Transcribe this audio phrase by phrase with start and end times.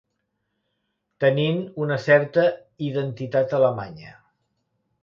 [1.25, 2.47] Tenint una certa
[2.89, 4.21] identitat alemanya.